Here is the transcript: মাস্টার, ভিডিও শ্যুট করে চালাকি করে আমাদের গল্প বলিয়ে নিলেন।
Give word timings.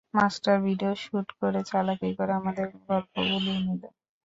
মাস্টার, 0.13 0.55
ভিডিও 0.61 0.93
শ্যুট 0.95 1.27
করে 1.39 1.61
চালাকি 1.71 2.09
করে 2.17 2.31
আমাদের 2.33 2.67
গল্প 2.87 3.13
বলিয়ে 3.29 3.59
নিলেন। 3.59 3.93